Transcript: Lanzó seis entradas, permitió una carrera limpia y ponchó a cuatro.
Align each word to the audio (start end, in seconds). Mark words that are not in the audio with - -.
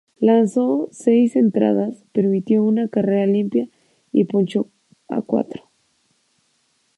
Lanzó 0.19 0.89
seis 0.91 1.35
entradas, 1.35 2.05
permitió 2.11 2.63
una 2.63 2.87
carrera 2.87 3.27
limpia 3.27 3.69
y 4.11 4.23
ponchó 4.25 4.67
a 5.07 5.21
cuatro. 5.21 5.69